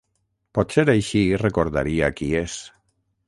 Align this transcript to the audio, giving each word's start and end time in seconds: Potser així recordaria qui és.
Potser 0.57 0.85
així 0.93 1.21
recordaria 1.43 2.11
qui 2.21 2.31
és. 2.43 2.59